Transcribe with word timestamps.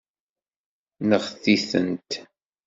Seɣtit-tent. 1.09 2.11